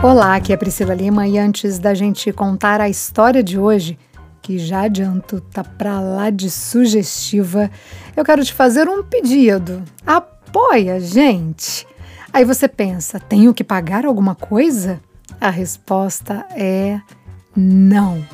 [0.00, 3.98] Olá, aqui é Priscila Lima e antes da gente contar a história de hoje,
[4.40, 7.68] que já adianto tá pra lá de sugestiva,
[8.16, 9.82] eu quero te fazer um pedido.
[10.06, 11.84] Apoia, gente!
[12.32, 15.00] Aí você pensa, tenho que pagar alguma coisa?
[15.40, 17.00] A resposta é
[17.56, 18.24] não.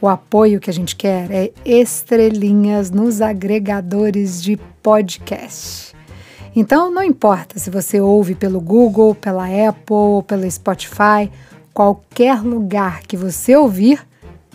[0.00, 5.91] O apoio que a gente quer é estrelinhas nos agregadores de podcast.
[6.54, 11.30] Então, não importa se você ouve pelo Google, pela Apple, pelo Spotify,
[11.72, 14.06] qualquer lugar que você ouvir,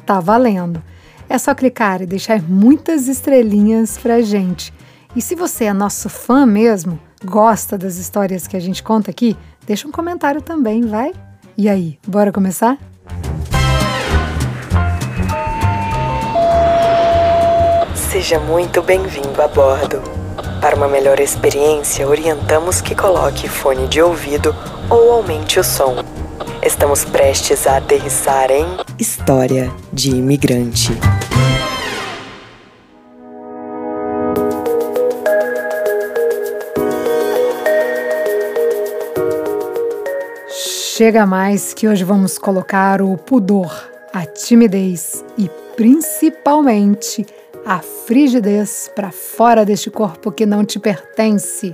[0.06, 0.82] tá valendo.
[1.28, 4.72] É só clicar e deixar muitas estrelinhas pra gente.
[5.16, 9.36] E se você é nosso fã mesmo, gosta das histórias que a gente conta aqui,
[9.66, 11.14] deixa um comentário também, vai?
[11.58, 12.78] E aí, bora começar?
[17.95, 20.17] Seja muito bem-vindo a bordo.
[20.62, 24.55] Para uma melhor experiência, orientamos que coloque fone de ouvido
[24.90, 25.95] ou aumente o som.
[26.62, 28.66] Estamos prestes a aterrissar em
[29.00, 30.92] História de Imigrante.
[40.97, 43.72] Chega mais que hoje vamos colocar o pudor,
[44.12, 47.23] a timidez e principalmente
[47.68, 51.74] a frigidez para fora deste corpo que não te pertence.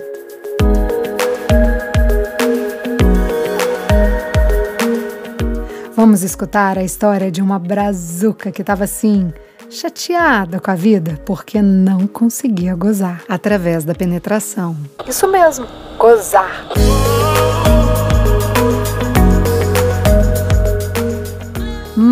[5.95, 9.31] Vamos escutar a história de uma brazuca que estava assim,
[9.69, 14.75] chateada com a vida porque não conseguia gozar através da penetração.
[15.07, 15.67] Isso mesmo,
[15.99, 16.69] gozar.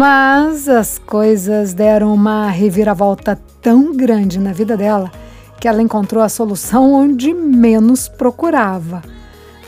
[0.02, 5.12] Mas as coisas deram uma reviravolta tão grande na vida dela
[5.60, 9.04] que ela encontrou a solução onde menos procurava.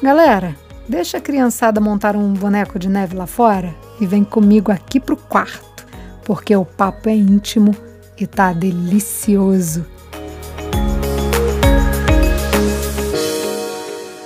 [0.01, 0.55] Galera,
[0.89, 5.15] deixa a criançada montar um boneco de neve lá fora e vem comigo aqui pro
[5.15, 5.85] quarto,
[6.25, 7.75] porque o papo é íntimo
[8.19, 9.85] e tá delicioso.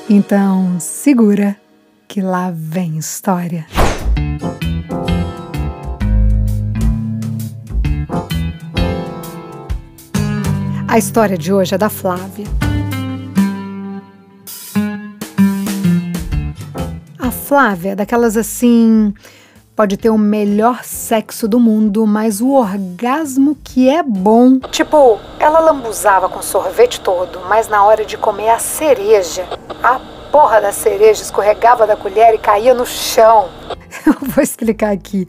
[0.10, 1.58] Então, segura
[2.08, 3.66] que lá vem história.
[10.90, 12.46] A história de hoje é da Flávia.
[17.20, 19.14] A Flávia é daquelas assim.
[19.76, 24.60] Pode ter o melhor sexo do mundo, mas o orgasmo que é bom.
[24.72, 29.46] Tipo, ela lambuzava com sorvete todo, mas na hora de comer a cereja,
[29.84, 30.00] a
[30.32, 33.50] porra da cereja escorregava da colher e caía no chão.
[34.08, 35.28] Eu vou explicar aqui.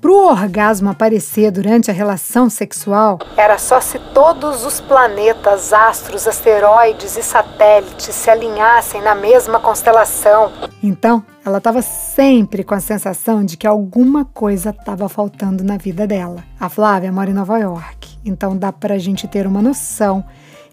[0.00, 6.26] Para o orgasmo aparecer durante a relação sexual, era só se todos os planetas, astros,
[6.26, 10.50] asteroides e satélites se alinhassem na mesma constelação.
[10.82, 16.06] Então, ela estava sempre com a sensação de que alguma coisa estava faltando na vida
[16.06, 16.42] dela.
[16.58, 20.24] A Flávia mora em Nova York, então dá para a gente ter uma noção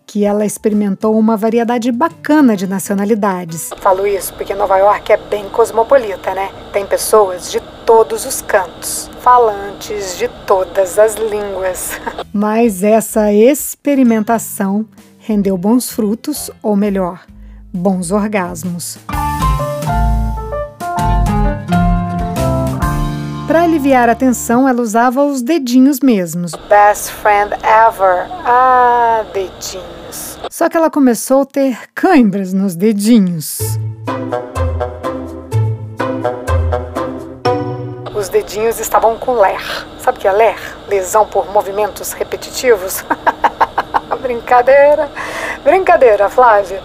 [0.05, 3.71] que ela experimentou uma variedade bacana de nacionalidades.
[3.81, 6.49] Falo isso porque Nova York é bem cosmopolita, né?
[6.71, 11.92] Tem pessoas de todos os cantos, falantes de todas as línguas.
[12.34, 14.86] Mas essa experimentação
[15.20, 17.22] rendeu bons frutos, ou melhor,
[17.74, 18.98] bons orgasmos.
[23.48, 26.52] Para aliviar a tensão, ela usava os dedinhos mesmos.
[26.68, 28.28] Best friend ever.
[28.44, 30.38] Ah, dedinhos.
[30.52, 33.80] Só que ela começou a ter câimbras nos dedinhos.
[38.38, 39.59] Dedinhos estavam com ler.
[40.00, 40.56] Sabe o que é ler?
[40.88, 43.03] Lesão por movimentos repetitivos?
[44.22, 45.09] Brincadeira.
[45.64, 46.80] Brincadeira, Flávia.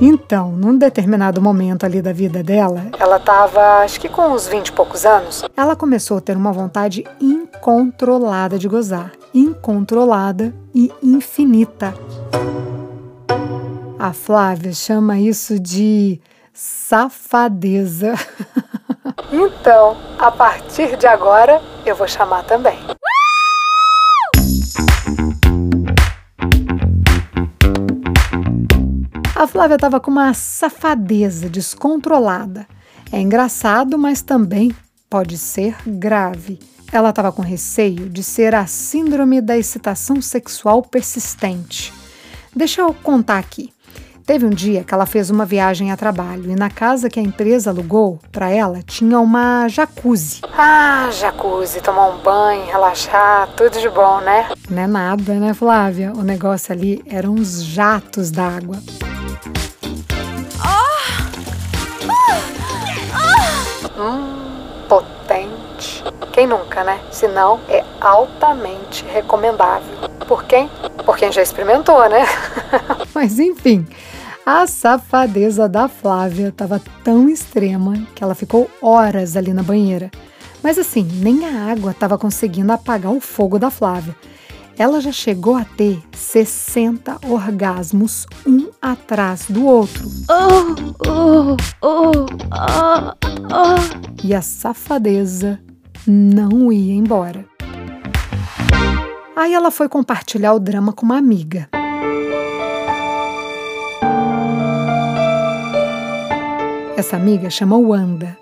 [0.00, 4.68] Então, num determinado momento ali da vida dela, ela estava, acho que com uns 20
[4.68, 9.12] e poucos anos, ela começou a ter uma vontade incontrolada de gozar.
[9.32, 11.94] Incontrolada e infinita.
[13.98, 16.20] A Flávia chama isso de
[16.52, 18.14] safadeza.
[19.32, 22.78] Então, a partir de agora, eu vou chamar também.
[29.34, 32.66] A Flávia estava com uma safadeza descontrolada.
[33.10, 34.74] É engraçado, mas também
[35.10, 36.60] pode ser grave.
[36.92, 41.92] Ela estava com receio de ser a síndrome da excitação sexual persistente.
[42.54, 43.72] Deixa eu contar aqui.
[44.24, 47.22] Teve um dia que ela fez uma viagem a trabalho e na casa que a
[47.22, 50.42] empresa alugou para ela tinha uma jacuzzi.
[50.56, 54.48] Ah, jacuzzi, tomar um banho, relaxar, tudo de bom, né?
[54.70, 56.12] Não é nada, né, Flávia?
[56.14, 58.78] O negócio ali eram uns jatos d'água.
[63.98, 66.04] Hum, potente.
[66.32, 67.00] Quem nunca, né?
[67.10, 70.08] Se não, é altamente recomendável.
[70.26, 70.70] Por quem?
[71.04, 72.24] Por quem já experimentou, né?
[73.12, 73.86] Mas enfim.
[74.44, 80.10] A safadeza da Flávia estava tão extrema que ela ficou horas ali na banheira.
[80.60, 84.16] Mas assim, nem a água estava conseguindo apagar o fogo da Flávia.
[84.76, 90.10] Ela já chegou a ter 60 orgasmos, um atrás do outro.
[90.28, 92.26] Oh, oh,
[93.52, 93.76] oh.
[94.24, 95.60] E a safadeza
[96.04, 97.44] não ia embora.
[99.36, 101.68] Aí ela foi compartilhar o drama com uma amiga.
[106.96, 108.36] Essa amiga chama Wanda.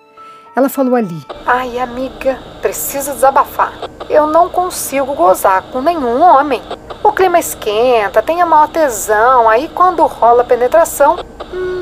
[0.57, 3.73] Ela falou ali: Ai, amiga, preciso desabafar.
[4.09, 6.61] Eu não consigo gozar com nenhum homem.
[7.03, 11.17] O clima esquenta, tem a maior tesão, aí quando rola a penetração,
[11.55, 11.80] hum,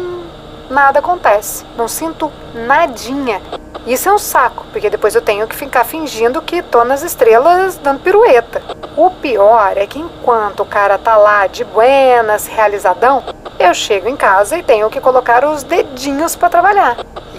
[0.70, 1.64] nada acontece.
[1.76, 3.40] Não sinto nadinha.
[3.86, 7.78] Isso é um saco, porque depois eu tenho que ficar fingindo que tô nas estrelas
[7.78, 8.62] dando pirueta.
[8.96, 13.24] O pior é que enquanto o cara tá lá de buenas, realizadão,
[13.58, 16.96] eu chego em casa e tenho que colocar os dedinhos para trabalhar.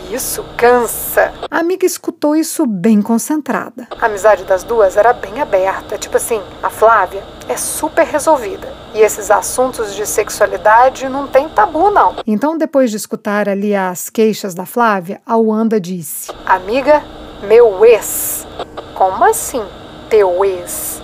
[0.10, 1.32] Isso cansa.
[1.52, 3.88] A amiga escutou isso bem concentrada.
[4.02, 5.98] A amizade das duas era bem aberta.
[6.00, 8.74] Tipo assim, a Flávia é super resolvida.
[8.96, 12.16] E esses assuntos de sexualidade não tem tabu, não.
[12.26, 17.04] Então, depois de escutar ali as queixas da Flávia, a Wanda disse: Amiga,
[17.44, 18.48] meu ex.
[18.96, 19.64] Como assim,
[20.10, 21.02] teu ex?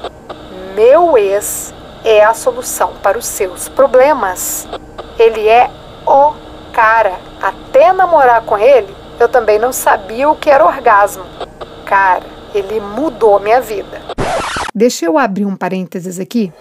[0.75, 1.74] Meu ex
[2.04, 4.68] é a solução para os seus problemas.
[5.19, 5.69] Ele é
[6.07, 6.34] o
[6.74, 7.19] cara.
[7.45, 11.24] Até namorar com ele, eu também não sabia o que era orgasmo.
[11.86, 12.24] Cara,
[12.56, 14.01] ele mudou minha vida.
[14.74, 16.51] Deixa eu abrir um parênteses aqui.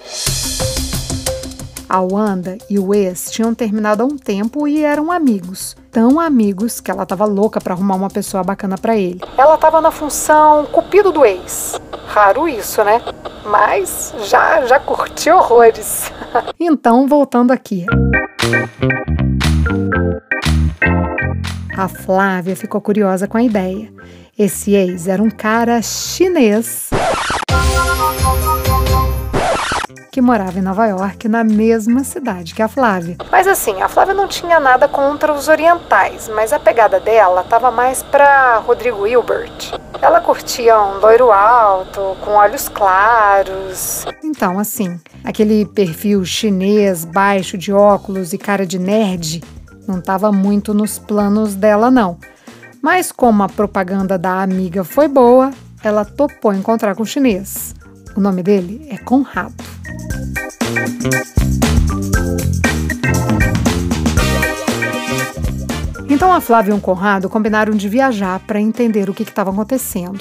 [1.88, 5.74] A Wanda e o ex tinham terminado há um tempo e eram amigos.
[5.90, 9.22] Tão amigos que ela estava louca para arrumar uma pessoa bacana para ele.
[9.38, 11.80] Ela estava na função cupido do ex.
[12.08, 13.00] Raro isso, né?
[13.46, 16.12] Mas já já curti horrores.
[16.60, 17.86] então, voltando aqui.
[21.76, 23.92] A Flávia ficou curiosa com a ideia.
[24.38, 26.90] Esse ex era um cara chinês
[30.14, 33.16] que morava em Nova York, na mesma cidade que a Flávia.
[33.32, 37.68] Mas assim, a Flávia não tinha nada contra os orientais, mas a pegada dela estava
[37.72, 39.72] mais para Rodrigo Hilbert.
[40.00, 44.04] Ela curtia um loiro alto, com olhos claros.
[44.22, 49.42] Então, assim, aquele perfil chinês baixo de óculos e cara de nerd
[49.86, 52.18] não estava muito nos planos dela, não.
[52.82, 55.50] Mas como a propaganda da amiga foi boa,
[55.82, 57.74] ela topou encontrar com o chinês.
[58.16, 59.54] O nome dele é Conrado.
[66.08, 70.20] Então a Flávia e o Conrado combinaram de viajar para entender o que estava acontecendo.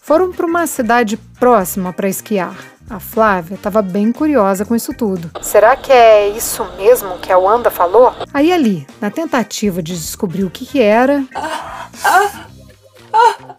[0.00, 2.73] Foram para uma cidade próxima para esquiar.
[2.88, 5.30] A Flávia estava bem curiosa com isso tudo.
[5.42, 8.14] Será que é isso mesmo que a Wanda falou?
[8.32, 11.24] Aí ali, na tentativa de descobrir o que, que era.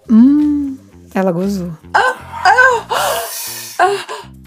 [0.10, 0.78] Hum,
[1.14, 1.72] ela gozou.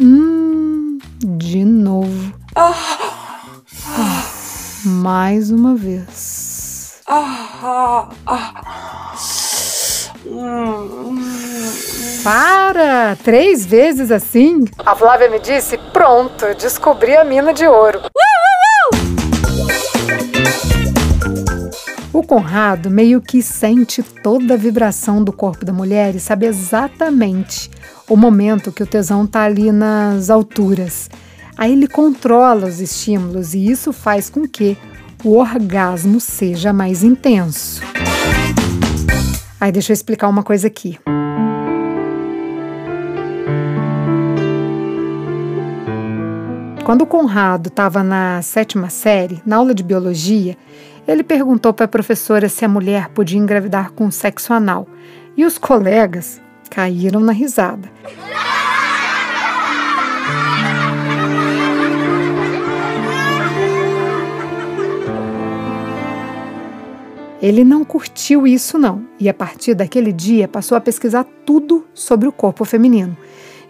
[0.01, 2.33] Hum, de novo.
[4.85, 7.01] mais uma vez.
[12.31, 13.17] Para!
[13.25, 14.67] Três vezes assim?
[14.85, 18.03] A Flávia me disse: pronto, descobri a mina de ouro.
[22.13, 27.71] O Conrado meio que sente toda a vibração do corpo da mulher e sabe exatamente
[28.07, 31.09] o momento que o tesão tá ali nas alturas.
[31.57, 34.77] Aí ele controla os estímulos e isso faz com que
[35.25, 37.81] o orgasmo seja mais intenso.
[39.59, 40.99] Aí deixa eu explicar uma coisa aqui.
[46.89, 50.57] Quando o Conrado estava na sétima série, na aula de biologia,
[51.07, 54.89] ele perguntou para a professora se a mulher podia engravidar com sexo anal.
[55.37, 56.41] E os colegas
[56.71, 57.91] caíram na risada.
[67.43, 72.27] Ele não curtiu isso, não, e a partir daquele dia passou a pesquisar tudo sobre
[72.27, 73.15] o corpo feminino.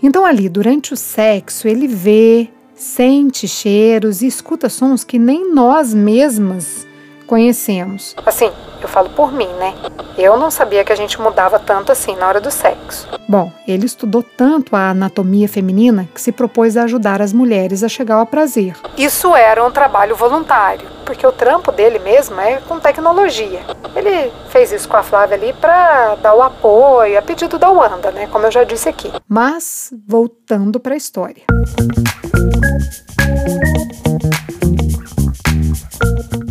[0.01, 5.92] Então, ali, durante o sexo, ele vê, sente cheiros e escuta sons que nem nós
[5.92, 6.87] mesmas
[7.26, 8.14] conhecemos.
[8.25, 9.75] Assim, eu falo por mim, né?
[10.16, 13.06] Eu não sabia que a gente mudava tanto assim na hora do sexo.
[13.28, 17.88] Bom, ele estudou tanto a anatomia feminina que se propôs a ajudar as mulheres a
[17.88, 18.75] chegar ao prazer.
[18.97, 23.61] Isso era um trabalho voluntário porque o trampo dele mesmo é com tecnologia.
[23.97, 28.11] Ele fez isso com a Flávia ali para dar o apoio, a pedido da Wanda,
[28.11, 28.26] né?
[28.26, 29.11] Como eu já disse aqui.
[29.26, 31.44] Mas, voltando para a história.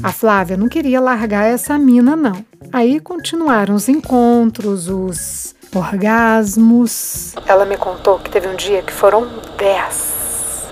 [0.03, 2.45] A Flávia não queria largar essa mina, não.
[2.71, 7.33] Aí continuaram os encontros, os orgasmos.
[7.45, 10.67] Ela me contou que teve um dia que foram dez.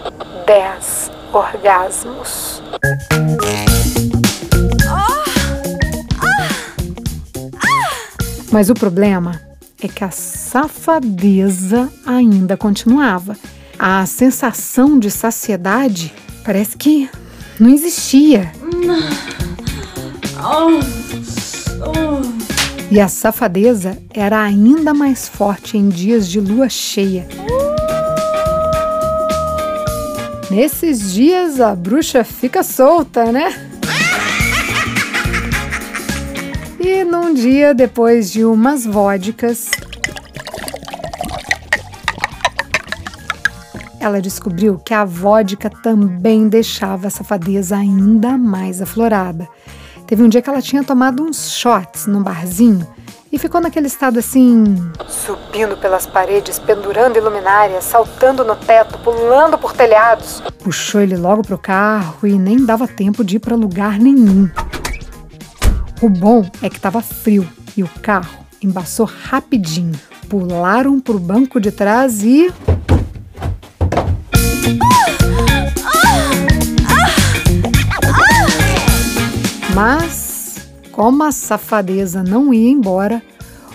[0.46, 2.62] Dez orgasmos.
[8.52, 9.42] Mas o problema
[9.82, 13.36] é que a safadeza ainda continuava.
[13.78, 16.14] A sensação de saciedade
[16.44, 17.10] parece que
[17.60, 18.52] não existia.
[22.90, 27.28] E a safadeza era ainda mais forte em dias de lua cheia.
[30.50, 33.54] Nesses dias a bruxa fica solta, né?
[36.80, 39.72] E num dia depois de umas vodkas,
[44.06, 49.48] ela descobriu que a vodka também deixava a safadeza ainda mais aflorada.
[50.06, 52.88] Teve um dia que ela tinha tomado uns shots num barzinho
[53.32, 54.76] e ficou naquele estado assim.
[55.08, 60.44] Subindo pelas paredes, pendurando iluminárias, saltando no teto, pulando por telhados.
[60.64, 64.48] Puxou ele logo pro carro e nem dava tempo de ir para lugar nenhum.
[66.00, 70.00] O bom é que estava frio e o carro embaçou rapidinho.
[70.30, 72.54] Pularam pro banco de trás e.
[79.76, 83.22] Mas, como a safadeza não ia embora,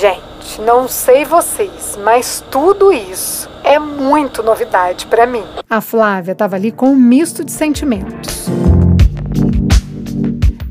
[0.00, 5.44] Gente, não sei vocês, mas tudo isso é muito novidade para mim.
[5.68, 8.46] A Flávia estava ali com um misto de sentimentos.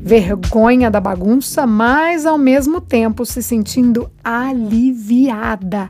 [0.00, 5.88] Vergonha da bagunça, mas ao mesmo tempo se sentindo aliviada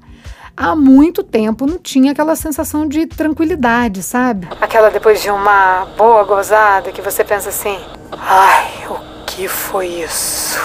[0.56, 4.48] há muito tempo não tinha aquela sensação de tranquilidade, sabe?
[4.60, 7.78] Aquela depois de uma boa gozada que você pensa assim:
[8.12, 10.58] ai, o que foi isso?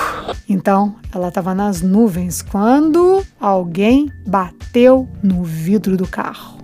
[0.47, 6.59] Então, ela estava nas nuvens quando alguém bateu no vidro do carro.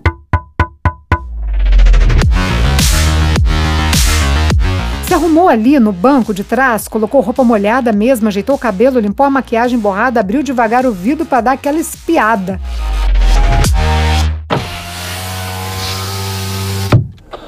[5.07, 9.25] Se arrumou ali no banco de trás, colocou roupa molhada mesmo, ajeitou o cabelo, limpou
[9.25, 12.59] a maquiagem borrada, abriu devagar o vidro para dar aquela espiada.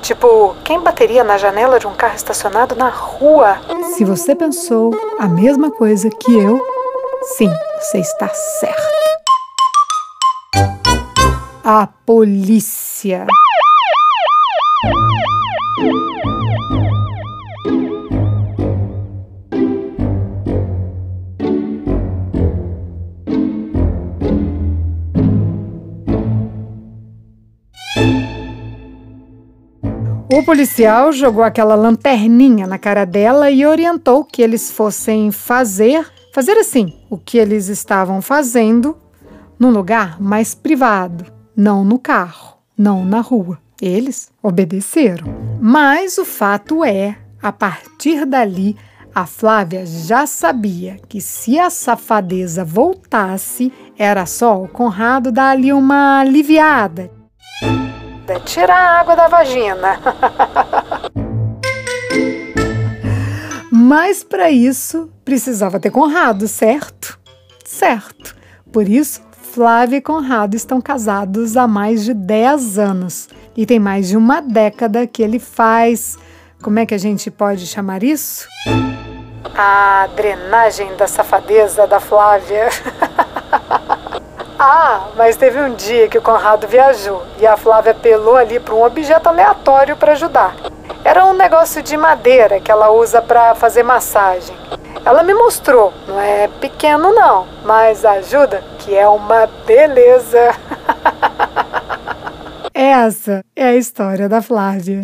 [0.07, 3.57] Tipo, quem bateria na janela de um carro estacionado na rua?
[3.97, 6.65] Se você pensou a mesma coisa que eu,
[7.35, 8.77] sim, você está certo.
[11.61, 13.27] A polícia.
[30.37, 36.51] O policial jogou aquela lanterninha na cara dela e orientou que eles fossem fazer, fazer
[36.59, 38.95] assim, o que eles estavam fazendo
[39.57, 41.25] num lugar mais privado,
[41.55, 43.57] não no carro, não na rua.
[43.81, 45.25] Eles obedeceram.
[45.59, 48.77] Mas o fato é, a partir dali,
[49.15, 55.73] A Flávia já sabia que se a safadeza voltasse, era só o Conrado dar ali
[55.73, 57.09] uma aliviada.
[58.45, 59.99] Tirar a água da vagina.
[63.71, 67.17] Mas para isso precisava ter Conrado, certo?
[67.65, 68.35] Certo.
[68.71, 74.07] Por isso, Flávia e Conrado estão casados há mais de 10 anos e tem mais
[74.07, 76.17] de uma década que ele faz.
[76.61, 78.47] Como é que a gente pode chamar isso?
[79.55, 82.67] A drenagem da safadeza da Flávia.
[84.59, 88.73] ah, mas teve um dia que o Conrado viajou e a Flávia apelou ali para
[88.73, 90.55] um objeto aleatório para ajudar.
[91.03, 94.55] Era um negócio de madeira que ela usa para fazer massagem.
[95.05, 100.55] Ela me mostrou, não é pequeno não, mas ajuda que é uma beleza.
[102.73, 105.03] Essa é a história da Flávia.